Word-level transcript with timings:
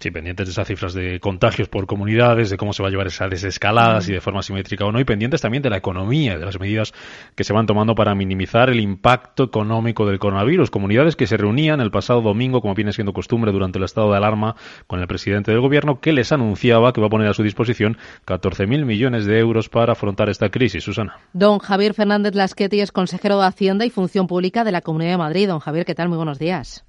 Sí, 0.00 0.10
pendientes 0.10 0.46
de 0.46 0.52
esas 0.52 0.66
cifras 0.66 0.94
de 0.94 1.20
contagios 1.20 1.68
por 1.68 1.86
comunidades, 1.86 2.48
de 2.48 2.56
cómo 2.56 2.72
se 2.72 2.82
va 2.82 2.88
a 2.88 2.90
llevar 2.90 3.06
esa 3.08 3.28
desescalada, 3.28 4.00
si 4.00 4.14
de 4.14 4.22
forma 4.22 4.40
simétrica 4.40 4.86
o 4.86 4.92
no, 4.92 4.98
y 4.98 5.04
pendientes 5.04 5.42
también 5.42 5.62
de 5.62 5.68
la 5.68 5.76
economía, 5.76 6.38
de 6.38 6.46
las 6.46 6.58
medidas 6.58 6.94
que 7.34 7.44
se 7.44 7.52
van 7.52 7.66
tomando 7.66 7.94
para 7.94 8.14
minimizar 8.14 8.70
el 8.70 8.80
impacto 8.80 9.44
económico 9.44 10.06
del 10.06 10.18
coronavirus. 10.18 10.70
Comunidades 10.70 11.16
que 11.16 11.26
se 11.26 11.36
reunían 11.36 11.82
el 11.82 11.90
pasado 11.90 12.22
domingo, 12.22 12.62
como 12.62 12.74
viene 12.74 12.94
siendo 12.94 13.12
costumbre, 13.12 13.52
durante 13.52 13.76
el 13.76 13.84
estado 13.84 14.10
de 14.10 14.16
alarma 14.16 14.56
con 14.86 15.00
el 15.00 15.06
presidente 15.06 15.50
del 15.50 15.60
gobierno, 15.60 16.00
que 16.00 16.14
les 16.14 16.32
anunciaba 16.32 16.94
que 16.94 17.02
va 17.02 17.08
a 17.08 17.10
poner 17.10 17.28
a 17.28 17.34
su 17.34 17.42
disposición 17.42 17.98
14.000 18.26 18.86
millones 18.86 19.26
de 19.26 19.38
euros 19.38 19.68
para 19.68 19.92
afrontar 19.92 20.30
esta 20.30 20.48
crisis. 20.48 20.82
Susana. 20.82 21.18
Don 21.34 21.58
Javier 21.58 21.92
Fernández 21.92 22.34
Lasqueti 22.34 22.80
es 22.80 22.90
consejero 22.90 23.38
de 23.38 23.48
Hacienda 23.48 23.84
y 23.84 23.90
Función 23.90 24.26
Pública 24.26 24.64
de 24.64 24.72
la 24.72 24.80
Comunidad 24.80 25.10
de 25.10 25.18
Madrid. 25.18 25.48
Don 25.48 25.60
Javier, 25.60 25.84
¿qué 25.84 25.94
tal? 25.94 26.08
Muy 26.08 26.16
buenos 26.16 26.38
días. 26.38 26.86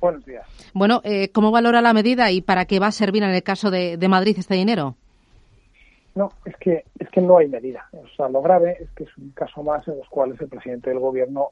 Buenos 0.00 0.24
días. 0.24 0.46
Bueno, 0.72 1.02
eh, 1.04 1.30
¿cómo 1.30 1.50
valora 1.50 1.82
la 1.82 1.92
medida 1.92 2.30
y 2.30 2.40
para 2.40 2.64
qué 2.64 2.78
va 2.78 2.86
a 2.86 2.92
servir 2.92 3.22
en 3.22 3.30
el 3.30 3.42
caso 3.42 3.70
de, 3.70 3.98
Madrid 4.08 4.36
este 4.38 4.54
dinero? 4.54 4.96
No, 6.14 6.30
es 6.44 6.56
que 6.56 6.84
es 6.98 7.08
que 7.10 7.20
no 7.20 7.38
hay 7.38 7.48
medida. 7.48 7.86
O 7.92 8.08
sea, 8.16 8.28
lo 8.28 8.42
grave 8.42 8.78
es 8.80 8.90
que 8.90 9.04
es 9.04 9.16
un 9.18 9.30
caso 9.30 9.62
más 9.62 9.86
en 9.86 9.98
los 9.98 10.08
cuales 10.08 10.40
el 10.40 10.48
presidente 10.48 10.90
del 10.90 10.98
gobierno 10.98 11.50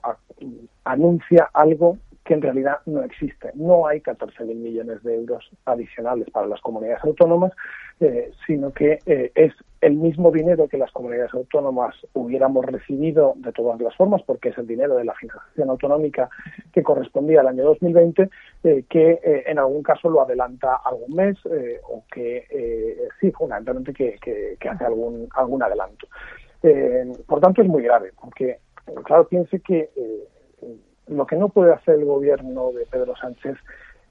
anuncia 0.85 1.49
algo 1.53 1.99
que 2.29 2.35
en 2.35 2.43
realidad 2.43 2.81
no 2.85 3.03
existe. 3.03 3.51
No 3.55 3.87
hay 3.87 4.01
14.000 4.01 4.55
millones 4.55 5.03
de 5.03 5.15
euros 5.15 5.51
adicionales 5.65 6.29
para 6.29 6.47
las 6.47 6.61
comunidades 6.61 7.03
autónomas, 7.03 7.53
eh, 8.01 8.31
sino 8.47 8.71
que 8.71 8.99
eh, 9.07 9.33
es 9.35 9.55
el 9.81 9.95
mismo 9.95 10.31
dinero 10.31 10.69
que 10.69 10.77
las 10.77 10.93
comunidades 10.93 11.33
autónomas 11.33 11.95
hubiéramos 12.13 12.67
recibido 12.67 13.33
de 13.37 13.51
todas 13.53 13.81
las 13.81 13.97
formas, 13.97 14.23
porque 14.25 14.51
es 14.51 14.59
el 14.59 14.67
dinero 14.67 14.97
de 14.97 15.07
la 15.07 15.15
financiación 15.15 15.71
autonómica 15.71 16.29
que 16.71 16.83
correspondía 16.83 17.41
al 17.41 17.49
año 17.49 17.65
2020, 17.65 18.29
eh, 18.65 18.85
que 18.91 19.21
en 19.47 19.59
algún 19.59 19.83
caso 19.83 20.11
lo 20.11 20.21
adelanta 20.21 20.83
algún 20.85 21.17
mes 21.17 21.39
o 21.89 22.05
que 22.13 23.09
sí, 23.21 23.31
fundamentalmente 23.31 23.95
que, 23.95 24.19
que, 24.61 24.69
hace 24.69 24.85
algún, 24.85 25.29
algún 25.35 25.63
adelanto. 25.63 26.07
por 27.27 27.41
tanto, 27.41 27.63
es 27.63 27.69
muy 27.69 27.83
grave, 27.85 28.13
porque, 28.21 28.59
claro, 29.05 29.27
piense 29.27 29.61
que 29.61 29.89
lo 31.09 31.27
que 31.27 31.37
no 31.37 31.49
puede 31.49 31.73
hacer 31.73 31.97
el 31.97 32.05
gobierno 32.05 32.73
de 32.73 32.87
Pedro 32.87 33.15
Sánchez 33.17 33.57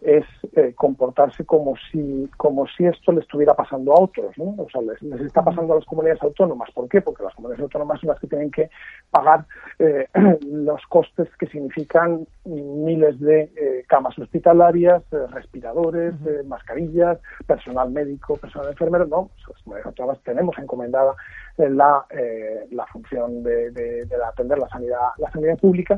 es 0.01 0.25
eh, 0.55 0.73
comportarse 0.75 1.43
como 1.43 1.73
si 1.91 2.29
como 2.37 2.67
si 2.67 2.85
esto 2.85 3.11
le 3.11 3.21
estuviera 3.21 3.55
pasando 3.55 3.93
a 3.93 4.01
otros, 4.01 4.37
¿no? 4.37 4.55
O 4.57 4.67
sea, 4.71 4.81
les, 4.81 5.01
está 5.21 5.43
pasando 5.43 5.73
a 5.73 5.77
las 5.77 5.85
comunidades 5.85 6.21
autónomas. 6.21 6.69
¿Por 6.71 6.87
qué? 6.87 7.01
Porque 7.01 7.23
las 7.23 7.33
comunidades 7.33 7.63
autónomas 7.63 7.99
son 7.99 8.09
las 8.09 8.19
que 8.19 8.27
tienen 8.27 8.51
que 8.51 8.69
pagar 9.09 9.45
eh, 9.79 10.07
los 10.45 10.85
costes 10.87 11.27
que 11.39 11.47
significan 11.47 12.27
miles 12.45 13.19
de 13.19 13.51
eh, 13.55 13.85
camas 13.87 14.17
hospitalarias, 14.19 15.01
respiradores, 15.31 16.13
mascarillas, 16.45 17.17
personal 17.47 17.89
médico, 17.89 18.37
personal 18.37 18.69
enfermero. 18.69 19.07
No, 19.07 19.31
las 19.47 19.63
comunidades 19.63 19.87
autónomas 19.87 20.21
tenemos 20.23 20.57
encomendada 20.59 21.15
la, 21.57 22.05
la 22.69 22.85
función 22.85 23.41
de, 23.41 23.71
de 23.71 24.07
atender 24.23 24.59
la 24.59 24.69
sanidad 24.69 24.99
la 25.17 25.31
sanidad 25.31 25.57
pública 25.57 25.97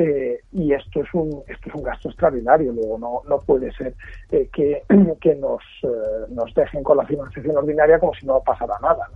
eh, 0.00 0.42
y 0.52 0.72
esto 0.72 1.00
es 1.00 1.12
un 1.12 1.42
esto 1.48 1.68
es 1.68 1.74
un 1.74 1.82
gasto 1.82 2.08
extraordinario. 2.08 2.72
Luego 2.72 2.98
no 2.98 3.22
no 3.28 3.38
puede 3.38 3.72
ser 3.72 3.94
eh, 4.30 4.48
que, 4.52 4.84
que 5.20 5.34
nos 5.34 5.60
eh, 5.82 6.26
nos 6.28 6.54
dejen 6.54 6.84
con 6.84 6.98
la 6.98 7.04
financiación 7.04 7.56
ordinaria 7.56 7.98
como 7.98 8.14
si 8.14 8.24
no 8.24 8.40
pasara 8.40 8.78
nada 8.80 9.10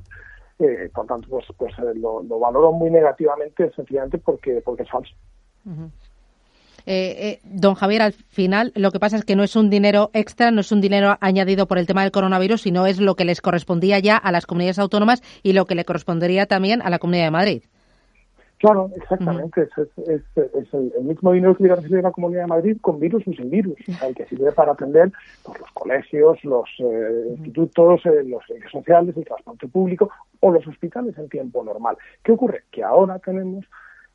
por 0.95 1.07
tanto 1.07 1.29
pues 1.29 1.45
pues 1.57 1.73
lo, 1.97 2.23
valoro 2.39 2.71
muy 2.71 2.89
negativamente 2.89 3.71
sencillamente 3.75 4.19
porque 4.19 4.61
porque 4.65 4.83
es 4.83 4.91
falso. 4.91 5.15
Don 7.45 7.75
Javier, 7.75 8.03
al 8.03 8.13
final 8.13 8.73
lo 8.77 8.91
que 8.91 9.01
pasa 9.01 9.17
es 9.17 9.25
que 9.25 9.37
no 9.37 9.45
es 9.45 9.57
un 9.57 9.71
dinero 9.71 10.11
extra, 10.13 10.51
no 10.51 10.61
es 10.61 10.71
un 10.71 10.81
dinero 10.81 11.17
añadido 11.21 11.67
por 11.67 11.79
el 11.79 11.87
tema 11.87 12.03
del 12.03 12.13
coronavirus, 12.13 12.63
sino 12.63 12.87
es 12.87 13.01
lo 13.01 13.15
que 13.17 13.25
les 13.25 13.41
correspondía 13.41 13.99
ya 13.99 14.17
a 14.17 14.31
las 14.31 14.47
comunidades 14.47 14.79
autónomas 14.81 15.23
y 15.43 15.53
lo 15.53 15.65
que 15.65 15.75
le 15.75 15.85
correspondería 15.85 16.47
también 16.47 16.81
a 16.83 16.91
la 16.91 16.99
Comunidad 17.01 17.25
de 17.25 17.31
Madrid. 17.31 17.63
Claro, 18.63 18.91
exactamente. 18.95 19.69
Es, 20.07 20.23
el, 20.73 21.03
mismo 21.03 21.33
dinero 21.33 21.57
que 21.57 21.65
hubiera 21.65 21.75
recibido 21.75 22.01
la 22.01 22.13
Comunidad 22.13 22.43
de 22.43 22.47
Madrid 22.47 22.77
con 22.81 23.01
virus 23.01 23.27
y 23.27 23.35
sin 23.35 23.51
virus, 23.51 23.75
el 24.01 24.15
que 24.15 24.25
sirve 24.27 24.53
para 24.53 24.71
atender 24.71 25.11
pues, 25.43 25.59
los 25.59 25.71
colegios, 25.73 26.45
los 26.45 26.71
eh, 26.79 27.25
institutos, 27.31 28.07
eh, 28.07 28.23
los 28.25 28.47
servicios 28.47 28.71
sociales, 28.71 29.17
el 29.17 29.25
transporte 29.25 29.67
público 29.67 30.11
o 30.39 30.53
los 30.53 30.65
hospitales 30.65 31.19
en 31.19 31.29
tiempo 31.29 31.65
normal. 31.65 31.97
¿Qué 32.23 32.31
ocurre? 32.31 32.63
Que 32.71 32.85
ahora 32.85 33.19
tenemos 33.19 33.65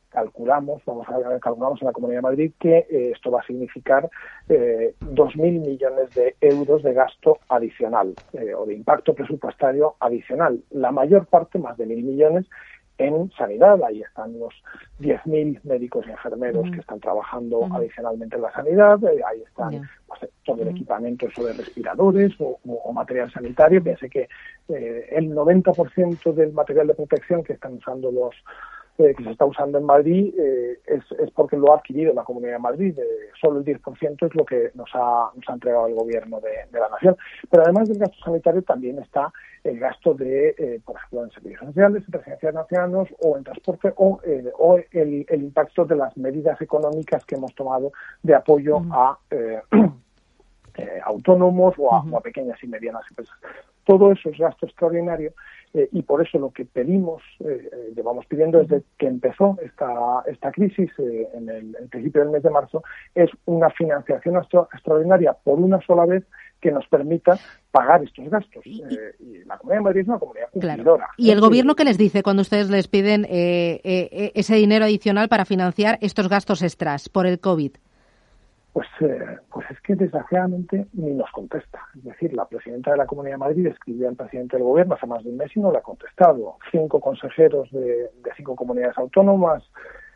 calculamos, 0.10 0.82
vamos 0.86 1.06
a 1.10 1.40
calculamos 1.40 1.82
en 1.82 1.88
la 1.88 1.92
Comunidad 1.92 2.20
de 2.20 2.30
Madrid 2.30 2.52
que 2.58 2.78
eh, 2.90 3.12
esto 3.14 3.30
va 3.30 3.42
a 3.42 3.46
significar 3.46 4.10
eh, 4.48 4.96
2.000 5.02 5.60
millones 5.60 6.16
de 6.16 6.38
euros 6.40 6.82
de 6.84 6.94
gasto 6.94 7.40
adicional 7.50 8.16
o 8.58 8.66
de 8.66 8.74
impacto 8.74 9.14
presupuestario 9.14 9.96
adicional. 10.00 10.64
La 10.72 10.94
mayor 10.94 11.26
parte, 11.26 11.60
más 11.60 11.78
de 11.78 11.86
1.000 11.86 12.04
millones, 12.04 12.46
en 12.98 13.32
sanidad. 13.38 13.80
Ahí 13.84 14.02
están 14.02 14.38
los 14.40 14.54
10.000 15.00 15.62
médicos 15.64 16.06
y 16.08 16.12
enfermeros 16.12 16.70
que 16.72 16.80
están 16.80 17.00
trabajando 17.00 17.68
adicionalmente 17.72 18.36
en 18.36 18.42
la 18.42 18.52
sanidad. 18.52 19.04
Eh, 19.04 19.22
ahí 19.28 19.44
están 19.44 19.88
pues, 20.08 20.30
todo 20.44 20.62
el 20.62 20.70
equipamiento 20.70 21.28
de 21.28 21.54
respiradores 21.54 22.34
o, 22.40 22.92
material 22.94 23.32
sanitario. 23.32 23.84
Piense 23.84 24.10
que 24.10 24.28
eh, 24.70 25.10
el 25.12 25.32
90% 25.32 26.34
del 26.34 26.54
material 26.54 26.88
de 26.88 26.96
protección 26.96 27.44
que 27.44 27.54
están 27.54 27.74
usando 27.74 28.12
los 28.12 28.36
eh, 29.00 29.14
que 29.16 29.24
se 29.24 29.30
está 29.30 29.46
usando 29.46 29.78
en 29.78 29.84
Madrid 29.84 30.34
eh, 30.40 30.80
es, 30.88 31.04
es, 31.20 31.30
porque 31.30 31.56
lo 31.56 31.72
ha 31.72 31.78
adquirido 31.78 32.16
la 32.16 32.24
Comunidad 32.24 32.54
de 32.54 32.60
Madrid. 32.60 32.98
Eh, 32.98 33.30
solo 33.40 33.60
el 33.60 33.66
10% 33.66 34.26
es 34.26 34.36
lo 34.36 34.44
que 34.44 34.72
nos 34.74 34.90
ha, 34.96 35.30
nos 35.36 35.48
ha 35.48 35.54
entregado 35.54 35.86
el 35.86 35.94
Gobierno 35.94 36.40
de, 36.40 36.80
la 36.80 36.90
Nación. 36.90 37.16
Pero 37.48 37.62
además 37.62 37.90
del 37.90 38.00
gasto 38.00 38.18
sanitario 38.24 38.64
también 38.64 38.98
está 38.98 39.32
el 39.64 39.78
gasto 39.78 40.16
de, 40.16 40.82
por 40.84 40.96
ejemplo, 40.96 41.26
en 41.26 41.32
servicios 41.32 41.66
sociales, 41.66 42.04
en 42.08 42.14
residencias 42.14 42.54
nacionales 42.56 43.14
o 43.20 43.38
en 43.38 43.44
transporte 43.44 43.94
o, 43.98 44.20
o 44.58 44.78
el, 44.92 45.26
el, 45.30 45.44
impacto 45.44 45.86
de 45.86 45.96
las 45.96 46.18
medidas 46.18 46.60
económicas 46.60 47.24
que 47.26 47.36
hemos 47.36 47.54
tomado 47.54 47.92
de 48.24 48.34
apoyo 48.34 48.82
a 48.92 49.20
autónomos 51.06 51.76
o 51.78 51.94
a, 51.94 52.02
o 52.02 52.18
a 52.18 52.22
pequeñas 52.22 52.58
y 52.64 52.68
medianas 52.68 53.04
empresas. 53.12 53.38
Todo 53.84 54.12
eso 54.12 54.30
es 54.30 54.38
gasto 54.40 54.66
extraordinario 54.66 55.34
eh, 55.78 55.90
y 55.92 56.02
por 56.02 56.26
eso 56.26 56.40
lo 56.40 56.50
que 56.50 56.66
pedimos, 56.66 57.22
eh, 57.40 57.70
eh, 57.72 57.94
llevamos 57.96 58.26
pidiendo 58.26 58.58
desde 58.58 58.82
que 58.98 59.06
empezó 59.06 59.60
esta, 59.64 60.24
esta 60.26 60.52
crisis 60.52 60.90
en 60.98 61.50
el, 61.50 61.76
principio 61.92 62.22
del 62.22 62.32
mes 62.32 62.42
de 62.42 62.50
marzo, 62.50 62.82
es 63.14 63.30
una 63.46 63.70
financiación 63.70 64.42
extraordinaria 64.74 65.34
por 65.34 65.60
una 65.60 65.80
sola 65.82 66.08
vez 66.08 66.24
que 66.60 66.72
nos 66.72 66.88
permita 66.88 67.38
pagar 67.70 68.04
estos 68.04 68.28
gastos. 68.28 68.66
Y, 68.66 68.82
la 69.46 69.60
Comunidad 69.60 69.80
de 69.80 69.84
Madrid 69.84 70.02
es 70.02 70.08
una 70.08 70.18
comunidad 70.18 70.50
cumplidora. 70.52 71.10
¿Y 71.16 71.30
el 71.30 71.42
Gobierno 71.42 71.76
qué 71.76 71.84
les 71.84 72.00
dice 72.00 72.24
cuando 72.24 72.42
ustedes 72.42 72.72
les 72.72 72.88
piden 72.88 73.28
ese 73.30 74.56
dinero 74.56 74.86
adicional 74.86 75.30
para 75.30 75.46
financiar 75.46 76.00
estos 76.02 76.28
gastos 76.28 76.64
extras 76.64 77.08
por 77.08 77.28
el 77.28 77.40
COVID? 77.40 77.74
Pues, 78.78 78.90
eh, 79.00 79.40
pues 79.52 79.66
es 79.72 79.82
que 79.82 79.96
desgraciadamente 79.96 80.86
ni 80.94 81.12
nos 81.16 81.32
contesta. 81.32 81.80
Es 81.96 82.04
decir, 82.04 82.32
la 82.36 82.46
presidenta 82.46 82.92
de 82.92 82.98
la 82.98 83.08
Comunidad 83.08 83.34
de 83.34 83.40
Madrid 83.40 83.66
escribió 83.66 84.08
al 84.08 84.16
presidente 84.16 84.56
del 84.56 84.66
gobierno 84.68 84.94
hace 84.94 85.08
más 85.08 85.24
de 85.24 85.32
un 85.32 85.38
mes 85.38 85.50
y 85.56 85.60
no 85.60 85.72
le 85.72 85.80
ha 85.80 85.82
contestado. 85.82 86.58
Cinco 86.70 87.00
consejeros 87.00 87.72
de, 87.72 88.12
cinco 88.36 88.56
comunidades 88.56 88.96
autónomas 89.00 89.64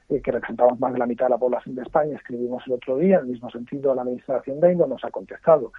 eh, 0.09 0.21
que 0.21 0.31
representamos 0.31 0.79
más 0.79 0.93
de 0.93 0.99
la 0.99 1.07
mitad 1.07 1.25
de 1.25 1.31
la 1.31 1.39
población 1.39 1.73
de 1.73 1.81
España 1.81 2.15
escribimos 2.15 2.61
el 2.67 2.73
otro 2.73 2.97
día, 2.97 3.15
en 3.15 3.21
el 3.21 3.31
mismo 3.31 3.49
sentido 3.49 3.95
la 3.95 4.03
ministra 4.03 4.35
de 4.35 4.41
Hacienda 4.41 4.71
y 4.71 4.75
no 4.75 4.85
nos 4.85 5.03
ha 5.03 5.09
contestado. 5.09 5.73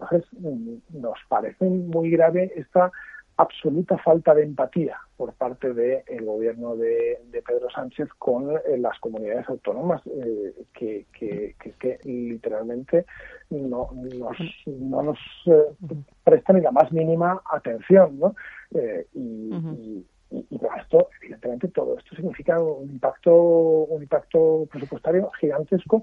Entonces, 0.00 0.26
mm, 0.40 1.02
nos 1.02 1.18
parece 1.28 1.66
muy 1.66 2.10
grave 2.10 2.50
esta 2.56 2.90
absoluta 3.36 3.98
falta 3.98 4.34
de 4.34 4.42
empatía 4.42 4.98
por 5.16 5.32
parte 5.34 5.72
del 5.72 6.24
gobierno 6.24 6.76
de, 6.76 7.18
Pedro 7.46 7.70
Sánchez 7.70 8.08
con 8.18 8.50
eh, 8.50 8.78
las 8.78 8.98
comunidades 9.00 9.48
autónomas 9.48 10.02
eh, 10.06 10.54
que, 10.72 11.06
que, 11.12 11.54
literalmente 12.04 13.06
no 13.50 13.90
nos, 13.92 14.36
no 14.66 15.02
nos 15.02 15.18
eh, 15.46 16.04
prestan 16.24 16.56
ni 16.56 16.62
la 16.62 16.72
más 16.72 16.92
mínima 16.92 17.42
atención 17.50 18.18
¿no? 18.18 18.34
y, 19.14 20.04
y, 20.30 20.58
por 20.58 20.78
esto 20.78 21.08
evidentemente 21.20 21.68
todo 21.68 21.98
esto 21.98 22.16
significa 22.16 22.60
un 22.60 22.90
impacto 22.90 23.34
un 23.34 24.02
impacto 24.02 24.66
presupuestario 24.70 25.30
gigantesco 25.40 26.02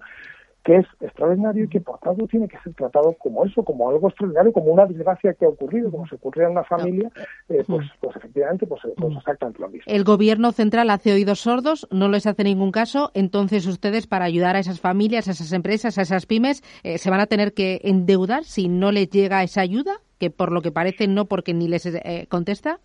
que 0.64 0.78
es 0.78 0.86
extraordinario 1.00 1.66
y 1.66 1.68
que 1.70 1.80
por 1.80 2.00
tanto 2.00 2.28
tiene 2.28 2.48
que 2.48 2.58
ser 2.60 2.74
tratado 2.74 3.14
como 3.14 3.46
eso, 3.46 3.64
como 3.64 3.90
algo 3.90 4.10
extraordinario, 4.10 4.52
como 4.52 4.72
una 4.72 4.86
desgracia 4.86 5.34
que 5.34 5.46
ha 5.46 5.50
ocurrido, 5.50 5.90
como 5.90 6.08
se 6.08 6.16
ocurrió 6.16 6.46
en 6.46 6.52
una 6.52 6.64
familia, 6.64 7.12
eh, 7.48 7.64
pues, 7.66 7.88
pues 8.02 8.16
efectivamente, 8.18 8.68
pues, 8.68 8.82
pues, 8.98 9.18
exactamente 9.18 9.60
lo 9.60 9.70
mismo. 9.70 9.86
El 9.88 10.04
gobierno 10.04 10.52
central 10.52 10.90
hace 10.90 11.14
oídos 11.14 11.40
sordos, 11.40 11.88
no 11.92 12.10
les 12.10 12.28
hace 12.28 12.44
ningún 12.44 12.72
caso, 12.72 13.12
entonces 13.14 13.66
ustedes 13.68 14.08
para 14.08 14.26
ayudar 14.26 14.56
a 14.56 14.60
esas 14.60 14.82
familias, 14.82 15.28
a 15.28 15.32
esas 15.32 15.54
empresas, 15.54 15.98
a 15.98 16.02
esas 16.02 16.26
pymes, 16.26 16.62
eh, 16.84 16.98
se 16.98 17.10
van 17.10 17.22
a 17.22 17.28
tener 17.28 17.54
que 17.54 17.80
endeudar 17.84 18.44
si 18.44 18.68
no 18.68 18.92
les 18.92 19.10
llega 19.10 19.44
esa 19.44 19.62
ayuda, 19.62 20.02
que 20.18 20.30
por 20.30 20.52
lo 20.52 20.62
que 20.62 20.72
parece 20.72 21.08
no 21.08 21.26
porque 21.26 21.54
ni 21.54 21.68
les 21.68 21.86
eh, 21.86 22.28
contesta. 22.30 22.80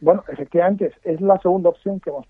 Bueno, 0.00 0.22
efectivamente 0.28 0.92
es 1.02 1.20
la 1.20 1.40
segunda 1.40 1.70
opción 1.70 1.98
que 1.98 2.10
hemos 2.10 2.26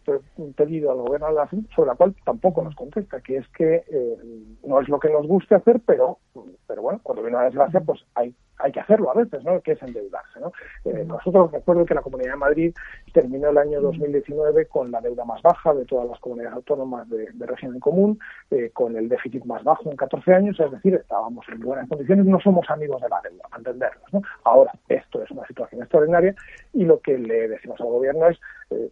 pedido 0.56 0.90
al 0.90 0.98
gobierno 0.98 1.28
de 1.28 1.34
la 1.34 1.48
sobre 1.74 1.88
la 1.88 1.96
cual 1.96 2.14
tampoco 2.24 2.62
nos 2.62 2.74
contesta, 2.74 3.20
que 3.20 3.36
es 3.36 3.48
que 3.48 3.84
eh, 3.88 4.16
no 4.64 4.80
es 4.80 4.88
lo 4.88 4.98
que 4.98 5.10
nos 5.10 5.26
guste 5.26 5.54
hacer, 5.54 5.80
pero, 5.84 6.18
pero 6.66 6.80
bueno, 6.80 7.00
cuando 7.02 7.22
viene 7.22 7.36
una 7.36 7.44
desgracia, 7.44 7.80
pues 7.80 8.00
hay, 8.14 8.34
hay 8.58 8.72
que 8.72 8.80
hacerlo 8.80 9.10
a 9.10 9.14
veces, 9.14 9.44
¿no? 9.44 9.60
Que 9.60 9.72
es 9.72 9.82
endeudarse, 9.82 10.40
¿no? 10.40 10.52
Eh, 10.84 11.04
nosotros 11.06 11.52
recuerdo 11.52 11.84
que 11.84 11.94
la 11.94 12.02
Comunidad 12.02 12.32
de 12.32 12.36
Madrid 12.36 12.74
terminó 13.12 13.50
el 13.50 13.58
año 13.58 13.80
2019 13.80 14.66
con 14.66 14.90
la 14.90 15.00
deuda 15.00 15.24
más 15.24 15.40
baja 15.42 15.74
de 15.74 15.84
todas 15.84 16.08
las 16.08 16.18
comunidades 16.20 16.56
autónomas 16.56 17.08
de, 17.08 17.28
de 17.32 17.46
régimen 17.46 17.80
común, 17.80 18.18
eh, 18.50 18.70
con 18.72 18.96
el 18.96 19.08
déficit 19.08 19.44
más 19.44 19.62
bajo 19.64 19.90
en 19.90 19.96
14 19.96 20.34
años, 20.34 20.58
es 20.58 20.70
decir, 20.70 20.94
estábamos 20.94 21.46
en 21.48 21.60
buenas 21.60 21.88
condiciones, 21.88 22.26
no 22.26 22.40
somos 22.40 22.68
amigos 22.70 23.00
de 23.00 23.08
la 23.08 23.20
deuda, 23.22 23.44
para 23.44 23.58
entendernos, 23.58 24.12
¿no? 24.12 24.22
Ahora, 24.44 24.72
esto 24.88 25.22
es 25.22 25.30
una 25.30 25.46
situación 25.46 25.82
extraordinaria 25.82 26.34
y 26.72 26.84
lo 26.84 27.00
que 27.00 27.16
le 27.18 27.48
decimos 27.48 27.80
al 27.80 27.88
gobierno 27.88 28.28
es 28.28 28.38
eh, 28.70 28.90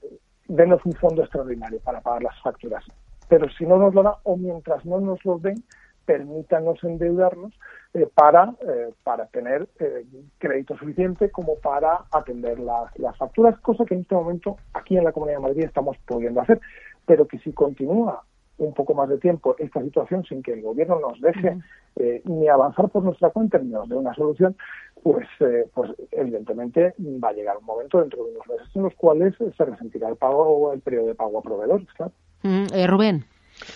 denos 0.48 0.84
un 0.84 0.92
fondo 0.92 1.22
extraordinario 1.22 1.80
para 1.80 2.00
pagar 2.00 2.22
las 2.22 2.40
facturas. 2.40 2.84
Pero 3.28 3.48
si 3.50 3.66
no 3.66 3.76
nos 3.76 3.94
lo 3.94 4.02
da 4.02 4.16
o 4.22 4.36
mientras 4.36 4.84
no 4.84 5.00
nos 5.00 5.24
lo 5.24 5.38
den, 5.38 5.56
permítanos 6.06 6.82
endeudarnos 6.82 7.52
eh, 7.94 8.08
para, 8.14 8.54
eh, 8.60 8.92
para 9.04 9.26
tener 9.26 9.68
eh, 9.78 10.06
crédito 10.38 10.76
suficiente 10.78 11.30
como 11.30 11.56
para 11.56 12.04
atender 12.10 12.58
las, 12.58 12.96
las 12.98 13.16
facturas, 13.16 13.58
cosa 13.60 13.84
que 13.84 13.94
en 13.94 14.00
este 14.00 14.14
momento 14.14 14.56
aquí 14.72 14.96
en 14.96 15.04
la 15.04 15.12
Comunidad 15.12 15.38
de 15.38 15.42
Madrid 15.42 15.64
estamos 15.64 15.98
pudiendo 16.06 16.40
hacer, 16.40 16.60
pero 17.04 17.26
que 17.26 17.38
si 17.40 17.52
continúa 17.52 18.22
un 18.58 18.72
poco 18.72 18.94
más 18.94 19.08
de 19.08 19.18
tiempo 19.18 19.54
esta 19.58 19.82
situación 19.82 20.24
sin 20.24 20.42
que 20.42 20.52
el 20.52 20.62
gobierno 20.62 20.98
nos 21.00 21.20
deje 21.20 21.58
eh, 21.96 22.22
ni 22.24 22.48
avanzar 22.48 22.88
por 22.88 23.02
nuestra 23.02 23.30
cuenta 23.30 23.58
ni 23.58 23.70
nos 23.70 23.88
dé 23.88 23.96
una 23.96 24.14
solución, 24.14 24.56
pues, 25.02 25.26
eh, 25.40 25.68
pues 25.74 25.90
evidentemente 26.12 26.94
va 27.22 27.28
a 27.28 27.32
llegar 27.32 27.58
un 27.58 27.64
momento 27.64 28.00
dentro 28.00 28.24
de 28.24 28.32
unos 28.32 28.46
meses 28.48 28.68
en 28.74 28.82
los 28.82 28.94
cuales 28.94 29.34
se 29.56 29.64
resentirá 29.64 30.08
el 30.08 30.16
pago 30.16 30.42
o 30.42 30.72
el 30.72 30.80
periodo 30.80 31.06
de 31.06 31.14
pago 31.14 31.38
a 31.38 31.42
proveedores, 31.42 31.86
claro. 31.94 32.12
Mm, 32.42 32.66
eh, 32.74 32.86
Rubén. 32.86 33.24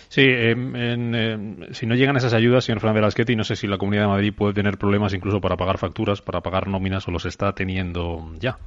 Sí, 0.09 0.23
eh, 0.23 0.51
en, 0.51 1.15
eh, 1.15 1.69
si 1.73 1.87
no 1.87 1.95
llegan 1.95 2.17
esas 2.17 2.35
ayudas, 2.35 2.65
señor 2.65 2.81
Fernández 2.81 3.03
Lasqueti, 3.03 3.37
no 3.37 3.45
sé 3.45 3.57
si 3.57 3.67
la 3.67 3.79
Comunidad 3.79 4.03
de 4.03 4.09
Madrid 4.09 4.35
puede 4.37 4.55
tener 4.55 4.77
problemas 4.79 5.15
incluso 5.15 5.41
para 5.41 5.57
pagar 5.57 5.79
facturas, 5.79 6.21
para 6.21 6.41
pagar 6.41 6.69
nóminas, 6.69 7.07
o 7.09 7.11
los 7.11 7.27
está 7.27 7.53
teniendo 7.53 8.31
ya. 8.39 8.59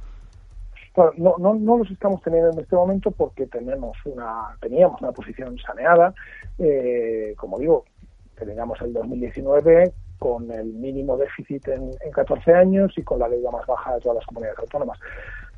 Claro, 0.92 1.12
no, 1.16 1.34
no, 1.38 1.54
no 1.54 1.78
los 1.78 1.90
estamos 1.90 2.22
teniendo 2.22 2.50
en 2.50 2.60
este 2.60 2.76
momento 2.76 3.10
porque 3.10 3.46
tenemos 3.46 3.96
una, 4.04 4.56
teníamos 4.60 5.00
una 5.02 5.10
posición 5.12 5.58
saneada. 5.58 6.14
Eh, 6.58 7.34
como 7.36 7.58
digo, 7.58 7.84
teníamos 8.36 8.80
el 8.80 8.92
2019 8.92 9.92
con 10.18 10.50
el 10.52 10.66
mínimo 10.66 11.16
déficit 11.16 11.66
en, 11.68 11.90
en 12.00 12.12
14 12.12 12.54
años 12.54 12.92
y 12.96 13.02
con 13.02 13.18
la 13.18 13.28
deuda 13.28 13.50
más 13.50 13.66
baja 13.66 13.94
de 13.94 14.00
todas 14.00 14.18
las 14.18 14.26
comunidades 14.26 14.58
autónomas. 14.60 14.98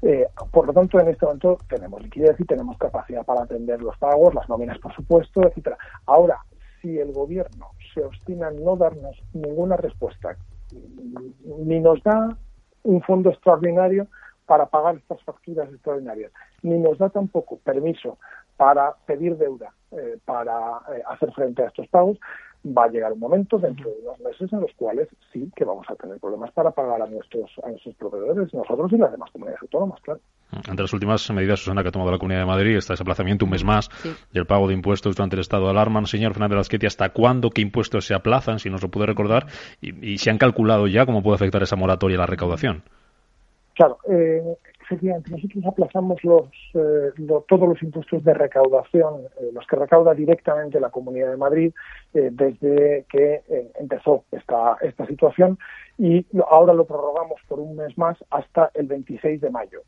Eh, 0.02 0.26
por 0.50 0.66
lo 0.66 0.72
tanto, 0.72 1.00
en 1.00 1.08
este 1.08 1.24
momento 1.26 1.58
tenemos 1.68 2.02
liquidez 2.02 2.38
y 2.38 2.44
tenemos 2.44 2.76
capacidad 2.78 3.24
para 3.24 3.42
atender 3.42 3.80
los 3.82 3.96
pagos, 3.98 4.34
las 4.34 4.48
nóminas, 4.48 4.78
por 4.78 4.94
supuesto, 4.94 5.42
etcétera. 5.42 5.78
Ahora, 6.06 6.38
si 6.80 6.98
el 6.98 7.12
gobierno 7.12 7.70
se 7.94 8.04
obstina 8.04 8.48
en 8.48 8.64
no 8.64 8.76
darnos 8.76 9.16
ninguna 9.32 9.76
respuesta, 9.76 10.36
ni 11.66 11.80
nos 11.80 12.02
da 12.02 12.36
un 12.82 13.02
fondo 13.02 13.30
extraordinario 13.30 14.06
para 14.46 14.66
pagar 14.66 14.96
estas 14.96 15.22
facturas 15.22 15.68
extraordinarias, 15.70 16.32
ni 16.62 16.78
nos 16.78 16.98
da 16.98 17.08
tampoco 17.08 17.58
permiso 17.58 18.18
para 18.56 18.94
pedir 19.06 19.36
deuda 19.36 19.72
eh, 19.92 20.18
para 20.24 20.80
eh, 20.94 21.02
hacer 21.08 21.32
frente 21.32 21.62
a 21.62 21.66
estos 21.66 21.88
pagos, 21.88 22.18
va 22.66 22.84
a 22.84 22.88
llegar 22.88 23.12
un 23.12 23.20
momento 23.20 23.58
dentro 23.58 23.90
de 23.90 23.96
unos 24.02 24.20
meses 24.20 24.52
en 24.52 24.60
los 24.60 24.72
cuales 24.76 25.08
sí 25.32 25.50
que 25.54 25.64
vamos 25.64 25.86
a 25.88 25.94
tener 25.94 26.18
problemas 26.18 26.50
para 26.52 26.70
pagar 26.70 27.02
a 27.02 27.06
nuestros 27.06 27.50
a 27.62 27.68
nuestros 27.68 27.94
proveedores, 27.96 28.52
nosotros 28.52 28.92
y 28.92 28.98
las 28.98 29.12
demás 29.12 29.30
comunidades 29.30 29.62
autónomas, 29.62 30.00
claro. 30.02 30.20
Entre 30.52 30.82
las 30.82 30.92
últimas 30.92 31.28
medidas, 31.32 31.60
Susana, 31.60 31.82
que 31.82 31.88
ha 31.88 31.92
tomado 31.92 32.12
la 32.12 32.18
Comunidad 32.18 32.40
de 32.40 32.46
Madrid 32.46 32.76
está 32.76 32.94
ese 32.94 33.02
aplazamiento 33.02 33.44
un 33.44 33.50
mes 33.50 33.64
más 33.64 33.88
sí. 34.02 34.10
del 34.32 34.46
pago 34.46 34.68
de 34.68 34.74
impuestos 34.74 35.16
durante 35.16 35.34
el 35.34 35.40
estado 35.40 35.64
de 35.64 35.70
alarma. 35.70 36.04
Señor 36.06 36.34
Fernández 36.34 36.56
Lasqueti, 36.56 36.86
¿hasta 36.86 37.08
cuándo 37.10 37.50
qué 37.50 37.62
impuestos 37.62 38.06
se 38.06 38.14
aplazan, 38.14 38.60
si 38.60 38.70
nos 38.70 38.82
lo 38.82 38.88
puede 38.88 39.06
recordar? 39.06 39.46
Y, 39.80 40.12
y 40.12 40.18
se 40.18 40.30
han 40.30 40.38
calculado 40.38 40.86
ya 40.86 41.04
cómo 41.04 41.22
puede 41.22 41.34
afectar 41.34 41.62
esa 41.62 41.74
moratoria 41.76 42.16
a 42.16 42.20
la 42.20 42.26
recaudación. 42.26 42.84
Claro, 43.76 43.98
eh, 44.08 44.42
efectivamente, 44.86 45.30
nosotros 45.32 45.64
aplazamos 45.66 46.22
los, 46.22 46.46
eh, 46.74 47.10
todos 47.48 47.68
los 47.68 47.82
impuestos 47.82 48.22
de 48.22 48.34
recaudación, 48.34 49.22
eh, 49.40 49.50
los 49.52 49.66
que 49.66 49.76
recauda 49.76 50.14
directamente 50.14 50.78
la 50.78 50.90
Comunidad 50.90 51.30
de 51.30 51.36
Madrid 51.36 51.72
eh, 52.14 52.30
desde 52.32 53.04
que 53.10 53.42
empezó 53.80 54.24
esta, 54.30 54.76
esta 54.80 55.06
situación 55.06 55.58
y 55.98 56.24
ahora 56.48 56.72
lo 56.72 56.86
prorrogamos 56.86 57.40
por 57.48 57.58
un 57.58 57.76
mes 57.76 57.98
más 57.98 58.16
hasta 58.30 58.70
el 58.74 58.86
26 58.86 59.40
de 59.40 59.50
mayo. 59.50 59.82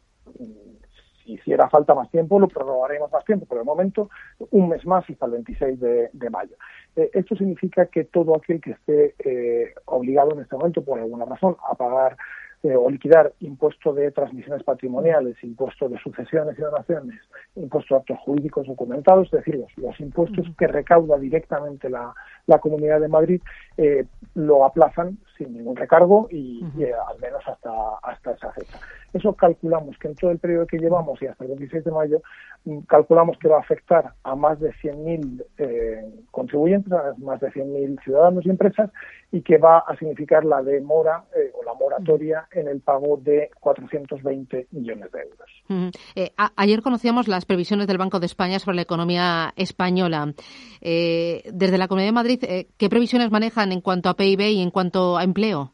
Si 1.24 1.34
hiciera 1.34 1.68
falta 1.68 1.94
más 1.94 2.10
tiempo, 2.10 2.40
lo 2.40 2.48
prorrogaremos 2.48 3.12
más 3.12 3.24
tiempo. 3.24 3.46
Por 3.46 3.58
el 3.58 3.64
momento, 3.64 4.10
un 4.50 4.68
mes 4.68 4.84
más 4.84 5.08
hasta 5.08 5.26
el 5.26 5.32
26 5.32 5.80
de, 5.80 6.10
de 6.12 6.30
mayo. 6.30 6.56
Esto 6.96 7.36
significa 7.36 7.86
que 7.86 8.04
todo 8.04 8.34
aquel 8.34 8.60
que 8.60 8.72
esté 8.72 9.74
obligado 9.84 10.32
en 10.32 10.40
este 10.40 10.56
momento, 10.56 10.82
por 10.82 10.98
alguna 10.98 11.26
razón, 11.26 11.56
a 11.70 11.74
pagar 11.74 12.16
eh, 12.62 12.74
o 12.74 12.90
liquidar 12.90 13.32
impuesto 13.40 13.92
de 13.92 14.10
transmisiones 14.10 14.64
patrimoniales, 14.64 15.36
impuesto 15.44 15.88
de 15.88 15.98
sucesiones 15.98 16.58
y 16.58 16.62
donaciones, 16.62 17.20
impuesto 17.54 17.94
de 17.94 18.00
actos 18.00 18.18
jurídicos 18.24 18.66
documentados, 18.66 19.26
es 19.26 19.44
decir, 19.44 19.56
los, 19.56 19.78
los 19.78 20.00
impuestos 20.00 20.46
que 20.58 20.66
recauda 20.66 21.18
directamente 21.18 21.88
la, 21.88 22.12
la 22.48 22.58
Comunidad 22.58 23.00
de 23.00 23.08
Madrid, 23.08 23.40
eh, 23.76 24.06
lo 24.34 24.64
aplazan 24.64 25.18
sin 25.36 25.52
ningún 25.52 25.76
recargo 25.76 26.26
y, 26.30 26.64
eh, 26.80 26.92
al 26.92 27.18
menos 27.20 27.46
hasta, 27.46 27.70
hasta 28.02 28.32
esa 28.32 28.50
fecha. 28.52 28.80
Eso 29.12 29.34
calculamos 29.34 29.96
que 29.98 30.08
en 30.08 30.14
todo 30.16 30.30
el 30.30 30.38
periodo 30.38 30.66
que 30.66 30.78
llevamos 30.78 31.22
y 31.22 31.26
hasta 31.26 31.44
el 31.44 31.50
26 31.50 31.84
de 31.84 31.90
mayo, 31.92 32.22
mm, 32.64 32.80
calculamos 32.80 33.38
que 33.38 33.48
va 33.48 33.58
a 33.58 33.60
afectar 33.60 34.12
a 34.24 34.34
más 34.34 34.58
de 34.60 34.72
100.000 34.72 35.44
eh, 35.58 36.04
contribuyentes, 36.30 36.92
a 36.92 37.14
más 37.18 37.40
de 37.40 37.50
100.000 37.52 38.02
ciudadanos 38.02 38.44
y 38.44 38.50
empresas, 38.50 38.90
y 39.30 39.42
que 39.42 39.58
va 39.58 39.78
a 39.78 39.96
significar 39.96 40.44
la 40.44 40.62
demora 40.62 41.24
eh, 41.36 41.52
o 41.54 41.64
la 41.64 41.74
moratoria 41.74 42.47
en 42.52 42.68
el 42.68 42.80
pago 42.80 43.16
de 43.16 43.50
420 43.60 44.68
millones 44.72 45.10
de 45.12 45.20
euros. 45.20 45.50
Uh 45.68 45.74
-huh. 45.74 45.98
eh, 46.14 46.32
ayer 46.56 46.82
conocíamos 46.82 47.28
las 47.28 47.44
previsiones 47.44 47.86
del 47.86 47.98
Banco 47.98 48.20
de 48.20 48.26
España 48.26 48.58
sobre 48.58 48.76
la 48.76 48.82
economía 48.82 49.52
española. 49.56 50.32
Eh, 50.80 51.42
desde 51.52 51.78
la 51.78 51.88
Comunidad 51.88 52.08
de 52.08 52.12
Madrid, 52.12 52.44
eh, 52.44 52.66
¿qué 52.76 52.88
previsiones 52.88 53.30
manejan 53.30 53.72
en 53.72 53.80
cuanto 53.80 54.08
a 54.08 54.14
PIB 54.14 54.40
y 54.40 54.62
en 54.62 54.70
cuanto 54.70 55.16
a 55.16 55.24
empleo? 55.24 55.72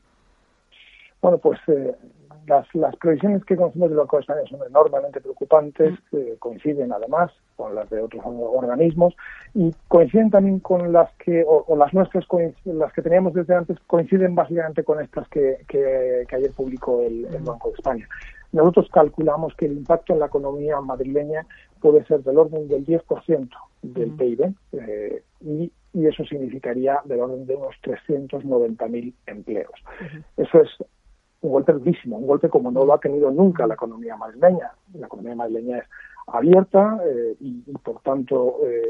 Bueno, 1.22 1.38
pues 1.38 1.58
eh, 1.68 1.94
las, 2.46 2.66
las, 2.74 2.96
previsiones 2.96 3.44
que 3.44 3.56
conocemos 3.56 3.88
del 3.88 3.98
Banco 3.98 4.16
de 4.16 4.20
España 4.22 4.40
son 4.48 4.60
enormemente 4.66 5.20
preocupantes, 5.20 5.98
coinciden 6.38 6.92
además 6.92 7.30
con 7.56 7.74
las 7.74 7.88
de 7.90 8.00
otros 8.00 8.22
organismos 8.24 9.14
y 9.54 9.72
coinciden 9.88 10.30
también 10.30 10.58
con 10.60 10.92
las 10.92 11.12
que, 11.14 11.44
o, 11.46 11.64
o 11.66 11.76
las 11.76 11.92
nuestras, 11.94 12.24
las 12.64 12.92
que 12.92 13.02
teníamos 13.02 13.34
desde 13.34 13.54
antes, 13.54 13.78
coinciden 13.86 14.34
básicamente 14.34 14.84
con 14.84 15.00
estas 15.00 15.28
que, 15.28 15.58
que, 15.68 16.24
que 16.28 16.36
ayer 16.36 16.50
publicó 16.52 17.02
el, 17.02 17.26
el, 17.26 17.42
Banco 17.42 17.68
de 17.68 17.74
España. 17.74 18.08
Nosotros 18.52 18.88
calculamos 18.92 19.54
que 19.56 19.66
el 19.66 19.72
impacto 19.72 20.12
en 20.12 20.20
la 20.20 20.26
economía 20.26 20.80
madrileña 20.80 21.46
puede 21.80 22.04
ser 22.06 22.22
del 22.22 22.38
orden 22.38 22.68
del 22.68 22.86
10% 22.86 23.48
del. 23.82 24.10
PIB 24.12 24.54
eh, 24.72 25.22
y, 25.40 25.72
y, 25.92 26.06
eso 26.06 26.24
significaría 26.24 27.00
del 27.04 27.20
orden 27.20 27.46
de 27.46 27.56
unos 27.56 27.74
390.000 27.82 29.12
empleos. 29.26 29.72
Uh 30.00 30.04
-huh. 30.04 30.24
Eso 30.36 30.60
es 30.62 30.70
un 31.44 31.52
golpe 31.52 31.72
durísimo, 31.72 32.16
un 32.16 32.26
golpe 32.26 32.48
como 32.48 32.70
no 32.70 32.84
lo 32.84 32.94
ha 32.94 33.00
tenido 33.00 33.30
nunca 33.30 33.66
la 33.66 33.74
economía 33.74 34.16
madrileña. 34.16 34.72
La 34.94 35.06
economía 35.06 35.34
madrileña 35.34 35.78
es 35.78 35.84
abierta 36.34 36.98
eh, 37.06 37.36
y, 37.40 37.62
y, 37.66 37.72
por 37.78 38.00
tanto 38.02 38.58
eh, 38.66 38.82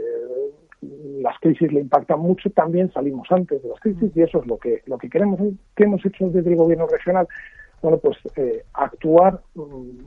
las 1.20 1.38
crisis 1.40 1.72
le 1.72 1.80
impactan 1.80 2.20
mucho. 2.20 2.50
También 2.50 2.92
salimos 2.92 3.26
antes 3.30 3.62
de 3.62 3.68
las 3.68 3.80
crisis 3.80 4.10
y 4.14 4.22
eso 4.22 4.40
es 4.40 4.46
lo 4.46 4.58
que 4.58 4.82
lo 4.86 4.98
que 4.98 5.08
queremos. 5.08 5.40
¿Qué 5.76 5.84
hemos 5.84 6.04
hecho 6.04 6.28
desde 6.28 6.50
el 6.50 6.56
gobierno 6.56 6.86
regional? 6.86 7.28
Bueno, 7.82 7.98
pues 7.98 8.16
eh, 8.36 8.64
actuar 8.72 9.42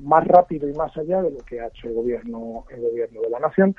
más 0.02 0.26
rápido 0.26 0.68
y 0.68 0.74
más 0.74 0.98
allá 0.98 1.22
de 1.22 1.30
lo 1.30 1.38
que 1.40 1.62
ha 1.62 1.68
hecho 1.68 1.88
el 1.88 1.94
gobierno, 1.94 2.66
el 2.72 2.82
gobierno 2.82 3.22
de 3.22 3.30
la 3.30 3.40
nación, 3.40 3.76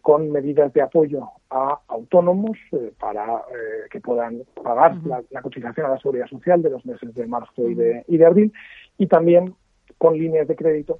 con 0.00 0.30
medidas 0.30 0.72
de 0.72 0.80
apoyo 0.80 1.28
a 1.50 1.78
autónomos 1.88 2.56
para 2.98 3.42
que 3.90 4.00
puedan 4.00 4.42
pagar 4.62 4.92
uh 4.92 5.00
-huh. 5.00 5.08
la, 5.08 5.22
la, 5.30 5.42
cotización 5.42 5.84
a 5.84 5.90
la 5.90 5.98
seguridad 5.98 6.28
social 6.28 6.62
de 6.62 6.70
los 6.70 6.86
meses 6.86 7.14
de 7.14 7.26
marzo 7.26 7.68
y, 7.68 7.74
de, 7.74 8.04
y 8.08 8.16
de 8.16 8.24
abril, 8.24 8.52
y 8.96 9.06
también 9.06 9.54
con 9.98 10.16
líneas 10.16 10.48
de 10.48 10.56
crédito 10.56 10.98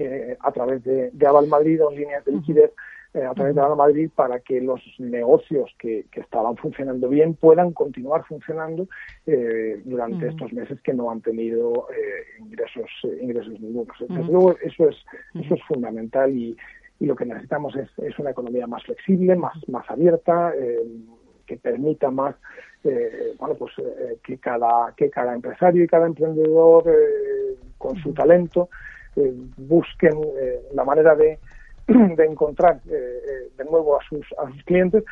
eh, 0.00 0.36
a 0.40 0.52
través 0.52 0.82
de, 0.84 1.10
de 1.12 1.26
Aval 1.26 1.46
Madrid 1.46 1.84
o 1.84 1.90
líneas 1.90 2.24
de 2.24 2.32
liquidez. 2.32 2.72
Eh, 3.12 3.24
a 3.24 3.34
través 3.34 3.56
de 3.56 3.60
la 3.60 3.74
Madrid 3.74 4.08
para 4.14 4.38
que 4.38 4.60
los 4.60 4.80
negocios 4.98 5.74
que, 5.80 6.06
que, 6.12 6.20
estaban 6.20 6.56
funcionando 6.56 7.08
bien 7.08 7.34
puedan 7.34 7.72
continuar 7.72 8.24
funcionando 8.24 8.86
eh, 9.26 9.82
durante 9.84 10.18
uh 10.18 10.20
-huh. 10.20 10.30
estos 10.30 10.52
meses 10.52 10.80
que 10.80 10.94
no 10.94 11.10
han 11.10 11.20
tenido 11.20 11.88
eh, 11.90 12.38
ingresos 12.38 12.88
ingresos 13.20 13.58
ningunos. 13.58 13.96
Desde 13.98 14.14
uh 14.14 14.16
-huh. 14.16 14.30
luego 14.30 14.56
eso 14.62 14.88
es 14.88 14.96
eso 15.34 15.54
es 15.56 15.62
fundamental 15.64 16.30
y, 16.30 16.56
y 17.00 17.06
lo 17.06 17.16
que 17.16 17.24
necesitamos 17.24 17.74
es, 17.74 17.88
es, 17.98 18.16
una 18.20 18.30
economía 18.30 18.68
más 18.68 18.84
flexible, 18.84 19.34
más 19.34 19.58
más 19.68 19.90
abierta 19.90 20.54
que 21.50 21.56
permita 21.56 22.12
más 22.12 22.36
eh, 22.84 23.34
bueno 23.38 23.54
pues 23.56 23.72
eh, 23.78 24.18
que 24.22 24.38
cada 24.38 24.94
que 24.96 25.10
cada 25.10 25.34
empresario 25.34 25.82
y 25.82 25.88
cada 25.88 26.06
emprendedor 26.06 26.84
eh, 26.88 27.56
con 27.76 27.96
su 27.96 28.12
talento 28.14 28.70
eh, 29.20 29.32
busquen 29.56 30.18
eh, 30.40 30.60
la 30.74 30.84
manera 30.84 31.14
de 31.14 31.38
de 31.86 32.24
encontrar 32.24 32.80
eh, 32.88 33.50
de 33.56 33.64
nuevo 33.64 33.98
a 33.98 34.04
sus, 34.08 34.26
a 34.38 34.50
sus 34.50 34.62
clientes 34.64 35.04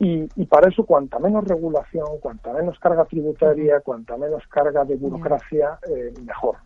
Y, 0.00 0.26
para 0.46 0.68
eso, 0.68 0.84
cuanta 0.84 1.20
menos 1.20 1.44
regulación, 1.44 2.18
cuanta 2.20 2.52
menos 2.52 2.76
carga 2.80 3.04
tributaria, 3.04 3.80
cuanta 3.80 4.16
menos 4.16 4.42
carga 4.48 4.84
de 4.84 4.96
burocracia, 4.96 5.78
eh, 5.88 6.12
mejor. 6.20 6.56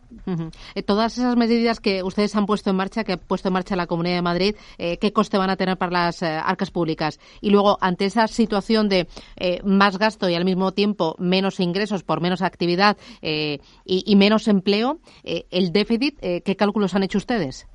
Eh, 0.73 0.81
todas 0.81 1.15
esas 1.17 1.37
medidas 1.37 1.79
que 1.79 2.01
ustedes 2.01 2.35
han 2.35 2.47
puesto 2.47 2.71
en 2.71 2.75
marcha, 2.75 3.03
que 3.03 3.13
ha 3.13 3.17
puesto 3.17 3.49
en 3.49 3.53
marcha 3.53 3.75
la 3.75 3.85
Comunidad 3.85 4.15
de 4.15 4.21
Madrid, 4.23 4.55
eh, 4.79 4.97
¿qué 4.97 5.13
coste 5.13 5.37
van 5.37 5.51
a 5.51 5.57
tener 5.57 5.77
para 5.77 5.91
las 5.91 6.23
arcas 6.23 6.71
públicas? 6.71 7.19
Y 7.39 7.51
luego, 7.51 7.77
ante 7.81 8.05
esa 8.05 8.27
situación 8.27 8.89
de 8.89 9.07
más 9.63 9.99
gasto 9.99 10.27
y 10.27 10.33
al 10.33 10.43
mismo 10.43 10.71
tiempo 10.71 11.15
menos 11.19 11.59
ingresos 11.59 12.03
por 12.03 12.21
menos 12.21 12.41
actividad 12.41 12.97
y, 13.21 13.61
y, 13.85 14.15
menos 14.15 14.47
empleo, 14.47 14.99
el 15.23 15.71
déficit, 15.71 16.19
¿qué 16.19 16.55
cálculos 16.55 16.95
han 16.95 17.03
hecho 17.03 17.19
ustedes? 17.19 17.67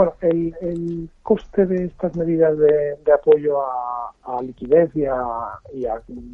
Bueno, 0.00 0.14
el, 0.22 1.10
coste 1.22 1.66
de 1.66 1.84
estas 1.84 2.16
medidas 2.16 2.56
de, 2.56 3.12
apoyo 3.12 3.60
a, 3.60 4.40
liquidez 4.42 4.88
y 4.96 5.04
a, 5.04 5.60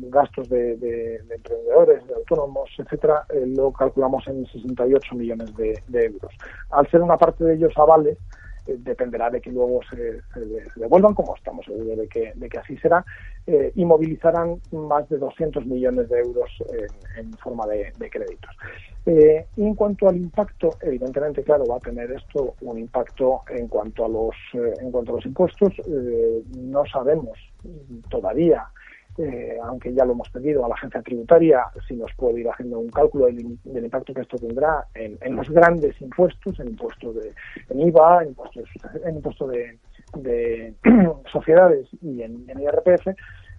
gastos 0.09 0.49
de, 0.49 1.17
emprendedores, 1.29 2.07
de 2.07 2.15
autónomos, 2.15 2.71
etcétera, 2.79 3.25
eh, 3.31 3.45
lo 3.45 3.73
calculamos 3.73 4.25
en 4.29 4.47
68 4.47 5.17
millones 5.17 5.53
de, 5.57 5.83
euros. 5.93 6.33
Al 6.71 6.89
ser 6.93 7.03
una 7.03 7.17
parte 7.17 7.43
de 7.43 7.55
ellos 7.55 7.73
avales, 7.77 8.17
dependerá 8.67 9.31
de 9.31 9.41
que 9.41 9.51
luego 9.51 9.81
se, 9.91 10.21
devuelvan, 10.77 11.15
como 11.15 11.37
estamos 11.37 11.65
seguros 11.65 11.99
de 11.99 12.09
que, 12.09 12.33
de 12.35 12.49
que 12.49 12.59
así 12.59 12.77
será, 12.79 13.05
eh, 13.47 13.73
y 13.75 13.85
movilizarán 13.85 14.61
más 14.73 15.09
de 15.09 15.19
200 15.19 15.65
millones 15.67 16.09
de 16.09 16.21
euros 16.21 16.51
en, 17.17 17.33
forma 17.35 17.67
de, 17.67 17.93
créditos. 18.11 18.57
Eh, 19.07 19.47
y 19.57 19.63
en 19.63 19.75
cuanto 19.75 20.09
al 20.09 20.17
impacto, 20.17 20.71
evidentemente, 20.81 21.43
claro, 21.43 21.65
va 21.67 21.77
a 21.77 21.81
tener 21.81 22.11
esto 22.11 22.55
un 22.63 22.79
impacto 22.79 23.43
en 23.51 23.69
cuanto 23.69 24.05
a 24.05 24.09
los, 24.09 24.35
en 24.81 24.91
cuanto 24.91 25.13
a 25.13 25.17
los 25.17 25.27
impuestos. 25.27 25.73
no 26.57 26.85
sabemos 26.87 27.39
todavía 28.09 28.67
eh, 29.19 29.57
aunque 29.63 29.95
ya 29.95 30.05
lo 30.05 30.13
hemos 30.13 30.29
pedido 30.29 30.65
a 30.65 30.69
la 30.69 30.75
agencia 30.75 31.01
tributaria, 31.03 31.65
si 31.89 31.97
nos 31.97 32.13
puede 32.15 32.41
ir 32.41 32.49
haciendo 32.49 32.79
un 32.79 32.91
cálculo 32.91 33.27
del, 33.27 33.59
impacto 33.65 34.13
que 34.13 34.21
esto 34.21 34.37
tendrá 34.37 34.87
en, 34.95 35.37
los 35.37 35.49
grandes 35.49 35.99
impuestos, 36.03 36.61
en 36.61 36.69
impuestos 36.69 37.15
de 37.15 37.33
en 37.71 37.81
IVA, 37.81 38.23
en 38.23 38.29
impuestos, 38.29 38.69
en 39.05 39.17
impuesto 39.17 39.49
de, 39.49 40.75
sociedades 41.33 41.89
y 42.03 42.23
en, 42.23 42.47
IRPF, 42.49 43.09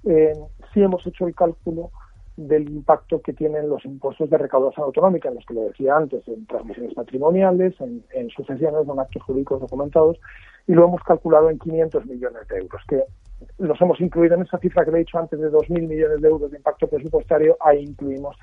eh, 0.05 0.33
sí 0.73 0.81
hemos 0.81 1.05
hecho 1.07 1.27
el 1.27 1.33
cálculo 1.33 1.89
del 2.35 2.69
impacto 2.69 3.19
que 3.21 3.33
tienen 3.33 3.67
los 3.67 3.83
impuestos 3.83 4.29
de 4.29 4.37
recaudación 4.37 4.85
autonómica, 4.85 5.29
en 5.29 5.35
los 5.35 5.45
que 5.45 5.55
lo 5.55 5.61
decía 5.61 5.97
antes, 5.97 6.27
en 6.27 6.45
transmisiones 6.45 6.93
patrimoniales, 6.93 7.73
en, 7.81 8.03
en 8.13 8.29
sucesiones, 8.29 8.87
en 8.87 8.99
actos 8.99 9.23
jurídicos 9.23 9.59
documentados, 9.59 10.19
y 10.67 10.73
lo 10.73 10.85
hemos 10.85 11.01
calculado 11.01 11.49
en 11.49 11.57
500 11.57 12.05
millones 12.05 12.47
de 12.47 12.57
euros, 12.57 12.81
que 12.87 13.03
los 13.57 13.79
hemos 13.81 13.99
incluido 14.01 14.35
en 14.35 14.43
esa 14.43 14.57
cifra 14.59 14.85
que 14.85 14.91
le 14.91 14.97
he 14.97 14.99
dicho 14.99 15.17
antes 15.17 15.39
de 15.39 15.51
2.000 15.51 15.87
millones 15.87 16.21
de 16.21 16.27
euros 16.27 16.51
de 16.51 16.57
impacto 16.57 16.87
presupuestario, 16.87 17.57
ahí 17.59 17.83
incluimos 17.83 18.35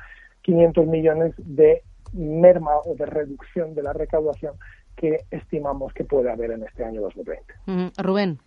500 0.43 0.87
millones 0.87 1.35
de 1.39 1.83
merma 2.13 2.77
o 2.85 2.95
de 2.95 3.07
reducción 3.07 3.75
de 3.75 3.83
la 3.83 3.93
recaudación 3.93 4.55
que 4.97 5.25
estimamos 5.31 5.93
que 5.93 6.05
puede 6.05 6.31
haber 6.31 6.53
en 6.53 6.63
este 6.63 6.85
año 6.85 7.01
2020. 7.01 7.93
Rubén. 7.99 8.39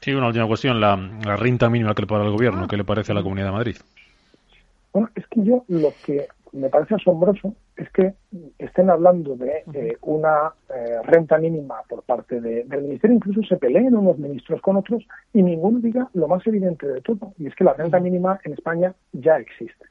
Sí, 0.00 0.12
una 0.12 0.26
última 0.26 0.48
cuestión, 0.48 0.80
la, 0.80 0.96
renta 1.36 1.70
mínima 1.70 1.94
que 1.94 2.02
le 2.02 2.08
paga 2.08 2.24
el 2.24 2.32
gobierno, 2.32 2.66
¿qué 2.66 2.76
le 2.76 2.84
parece 2.84 3.12
a 3.12 3.14
la 3.14 3.22
Comunidad 3.22 3.46
de 3.46 3.52
Madrid? 3.52 3.76
Bueno, 4.92 5.08
es 5.14 5.24
que 5.28 5.44
yo 5.44 5.64
lo 5.68 5.92
que 6.04 6.26
me 6.52 6.68
parece 6.68 6.96
asombroso 6.96 7.54
es 7.76 7.90
que 7.90 8.14
estén 8.58 8.90
hablando 8.90 9.36
de 9.36 9.64
eh, 9.72 9.96
una 10.02 10.52
eh, 10.74 10.98
renta 11.04 11.38
mínima 11.38 11.82
por 11.88 12.02
parte 12.02 12.40
del 12.40 12.82
Ministerio, 12.82 13.16
incluso 13.16 13.42
se 13.42 13.56
peleen 13.56 13.96
unos 13.96 14.18
ministros 14.18 14.60
con 14.60 14.76
otros 14.76 15.06
y 15.32 15.42
ninguno 15.42 15.80
diga 15.80 16.08
lo 16.14 16.28
más 16.28 16.46
evidente 16.46 16.86
de 16.86 17.00
todo, 17.00 17.32
y 17.38 17.46
es 17.46 17.54
que 17.54 17.64
la 17.64 17.74
renta 17.74 17.98
mínima 17.98 18.40
en 18.44 18.52
España 18.52 18.94
ya 19.12 19.38
existe. 19.38 19.86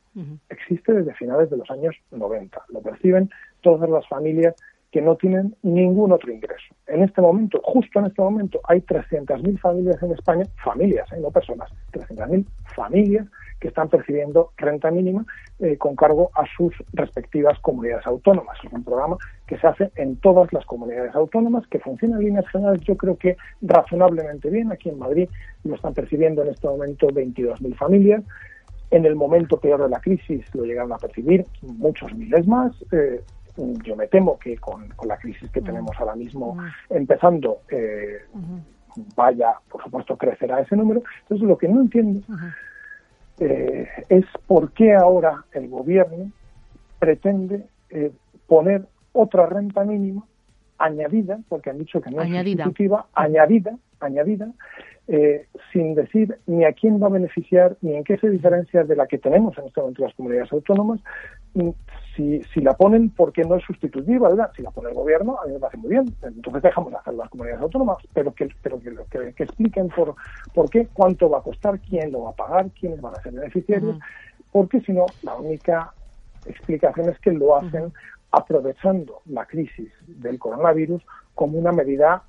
Existe 0.50 0.91
desde 0.91 1.13
finales 1.13 1.50
de 1.50 1.55
los 1.55 1.71
años 1.71 1.95
90. 2.11 2.61
Lo 2.67 2.81
perciben 2.81 3.29
todas 3.61 3.89
las 3.89 4.05
familias 4.09 4.55
que 4.91 5.01
no 5.01 5.15
tienen 5.15 5.55
ningún 5.63 6.12
otro 6.12 6.31
ingreso. 6.31 6.75
En 6.88 7.01
este 7.03 7.21
momento, 7.21 7.62
justo 7.63 8.00
en 8.00 8.07
este 8.07 8.21
momento, 8.21 8.60
hay 8.65 8.81
300.000 8.81 9.60
familias 9.60 10.03
en 10.03 10.12
España, 10.12 10.45
familias, 10.63 11.10
¿eh? 11.13 11.19
no 11.21 11.31
personas, 11.31 11.71
300.000 11.93 12.45
familias 12.75 13.27
que 13.62 13.69
están 13.69 13.88
percibiendo 13.88 14.51
renta 14.57 14.91
mínima 14.91 15.25
eh, 15.60 15.77
con 15.77 15.95
cargo 15.95 16.31
a 16.33 16.43
sus 16.57 16.74
respectivas 16.93 17.57
comunidades 17.60 18.05
autónomas. 18.05 18.57
Es 18.63 18.74
un 18.74 18.83
programa 18.83 19.17
que 19.48 19.57
se 19.60 19.67
hace 19.67 19.91
en 19.95 20.17
todas 20.17 20.51
las 20.51 20.65
comunidades 20.65 21.15
autónomas, 21.15 21.65
que 21.67 21.79
funciona 21.79 22.17
en 22.17 22.25
líneas 22.25 22.48
generales, 22.50 22.81
yo 22.81 22.98
creo 22.98 23.15
que 23.15 23.38
razonablemente 23.62 24.50
bien. 24.50 24.71
Aquí 24.71 24.89
en 24.89 25.00
Madrid 25.00 25.29
lo 25.63 25.75
están 25.75 25.93
percibiendo 25.93 26.41
en 26.41 26.50
este 26.50 26.67
momento 26.67 27.07
22.000 27.07 27.75
familias. 27.75 28.24
En 28.89 29.05
el 29.05 29.15
momento 29.15 29.57
peor 29.57 29.83
de 29.83 29.89
la 29.89 30.01
crisis 30.01 30.43
lo 30.53 30.65
llegaron 30.65 30.91
a 30.91 30.98
percibir 30.98 31.45
muchos 31.62 32.13
miles 32.13 32.45
más. 32.45 32.74
Eh, 32.91 33.21
yo 33.58 33.96
me 33.96 34.08
temo 34.08 34.38
que 34.39 34.58
con, 34.58 34.89
la 35.05 35.17
crisis 35.17 35.50
que 35.51 35.62
tenemos 35.62 35.91
ahora 36.00 36.15
mismo 36.15 36.58
empezando, 36.89 37.60
eh, 37.70 38.25
vaya, 39.15 39.55
por 39.70 39.84
supuesto, 39.84 40.17
crecerá 40.17 40.62
ese 40.62 40.75
número. 40.75 41.03
Entonces, 41.24 41.48
lo 41.48 41.58
que 41.58 41.67
no 41.67 41.81
entiendo 41.81 42.22
eh, 43.39 43.88
es 44.10 44.25
por 44.48 44.72
qué 44.74 44.93
ahora 44.93 45.46
el 45.53 45.67
gobierno 45.67 46.31
pretende 47.00 47.67
eh, 47.89 48.12
poner 48.48 48.86
otra 49.13 49.46
renta 49.48 49.84
mínima 49.84 50.25
añadida, 50.77 51.39
porque 51.50 51.70
han 51.70 51.77
dicho 51.77 52.01
que 52.01 52.12
no 52.12 52.22
añadida. 52.22 52.63
es 52.63 52.67
sustitutiva, 52.67 53.08
añadida, 53.13 53.77
añadida, 54.00 54.51
eh, 55.08 55.48
sin 55.74 55.96
decir 55.96 56.38
ni 56.46 56.63
a 56.63 56.74
quién 56.74 57.01
va 57.01 57.08
a 57.08 57.12
beneficiar, 57.12 57.75
ni 57.81 57.96
en 57.96 58.03
qué 58.03 58.17
se 58.17 58.29
diferencia 58.29 58.84
de 58.84 58.96
la 58.96 59.08
que 59.08 59.17
tenemos 59.17 59.58
en 59.58 59.65
este 59.65 59.81
momento 59.81 60.03
las 60.03 60.13
comunidades 60.13 60.51
autónomas, 60.53 61.01
si, 62.15 62.41
si 62.53 62.62
la 62.62 62.74
ponen 62.74 63.10
porque 63.10 63.43
no 63.43 63.55
es 63.55 63.63
sustitutiva, 63.63 64.29
¿verdad? 64.29 64.51
Si 64.55 64.62
la 64.62 64.72
pone 64.72 64.89
el 64.89 64.96
gobierno, 64.96 65.38
a 65.41 65.48
mí 65.48 65.53
me 65.53 65.60
parece 65.60 65.77
muy 65.77 65.89
bien. 65.89 66.05
Entonces 66.22 66.62
dejamos 66.62 66.91
de 66.91 66.98
hacer 66.98 67.13
las 67.13 67.29
comunidades 67.29 67.62
autónomas, 67.62 67.98
pero 68.13 68.34
que, 68.34 68.50
pero 68.62 68.79
que, 68.79 69.34
que, 69.34 69.43
expliquen 69.43 69.89
por, 69.89 70.15
por 70.53 70.70
qué, 70.70 70.88
cuánto 70.93 71.29
va 71.29 71.39
a 71.39 71.43
costar, 71.43 71.79
quién 71.79 72.12
lo 72.12 72.24
va 72.24 72.29
a 72.31 72.36
pagar, 72.36 72.70
quiénes 72.79 73.01
van 73.01 73.15
a 73.15 73.22
ser 73.22 73.34
beneficiarios, 73.34 73.98
porque 74.51 74.81
si 74.81 74.93
no, 74.93 75.05
la 75.24 75.36
única 75.36 75.93
explicación 76.46 77.10
es 77.10 77.20
que 77.20 77.31
lo 77.31 77.55
hacen 77.55 77.91
aprovechando 78.31 79.22
la 79.25 79.46
crisis 79.46 79.91
del 80.08 80.39
coronavirus 80.39 81.01
como 81.36 81.58
una 81.58 81.72
medida 81.72 82.24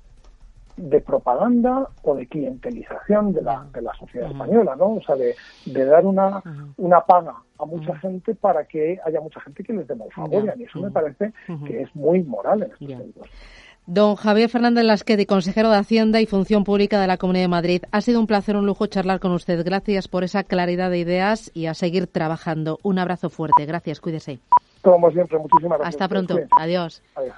de 0.77 1.01
propaganda 1.01 1.87
o 2.03 2.15
de 2.15 2.27
clientelización 2.27 3.33
de 3.33 3.41
la, 3.41 3.65
de 3.73 3.81
la 3.81 3.93
sociedad 3.95 4.31
española, 4.31 4.75
¿no? 4.75 4.95
O 4.95 5.01
sea, 5.01 5.15
de, 5.15 5.35
de 5.65 5.85
dar 5.85 6.05
una, 6.05 6.41
una 6.77 7.01
paga 7.01 7.35
a 7.59 7.65
mucha 7.65 7.95
gente 7.99 8.35
para 8.35 8.65
que 8.65 8.99
haya 9.05 9.21
mucha 9.21 9.39
gente 9.41 9.63
que 9.63 9.73
les 9.73 9.87
dé 9.87 9.95
favor. 10.13 10.53
Y 10.57 10.63
eso 10.63 10.79
me 10.79 10.91
parece 10.91 11.33
que 11.65 11.81
es 11.81 11.95
muy 11.95 12.23
moral 12.23 12.63
en 12.63 12.71
estos 12.71 12.87
tiempos. 12.87 13.29
Don 13.85 14.15
Javier 14.15 14.49
Fernández 14.49 14.85
Lasquedi, 14.85 15.25
consejero 15.25 15.69
de 15.69 15.77
Hacienda 15.77 16.21
y 16.21 16.25
Función 16.25 16.63
Pública 16.63 17.01
de 17.01 17.07
la 17.07 17.17
Comunidad 17.17 17.43
de 17.43 17.49
Madrid. 17.49 17.83
Ha 17.91 17.99
sido 17.99 18.21
un 18.21 18.27
placer, 18.27 18.55
un 18.55 18.65
lujo 18.65 18.87
charlar 18.87 19.19
con 19.19 19.33
usted. 19.33 19.61
Gracias 19.65 20.07
por 20.07 20.23
esa 20.23 20.43
claridad 20.43 20.89
de 20.89 20.99
ideas 20.99 21.51
y 21.53 21.65
a 21.65 21.73
seguir 21.73 22.07
trabajando. 22.07 22.79
Un 22.81 22.99
abrazo 22.99 23.29
fuerte. 23.29 23.65
Gracias, 23.65 23.99
cuídese. 23.99 24.39
Como 24.81 25.11
siempre, 25.11 25.37
muchísimas 25.37 25.79
gracias. 25.79 25.95
Hasta 25.95 26.07
pronto. 26.07 26.39
Adiós. 26.57 27.03
Adiós. 27.15 27.35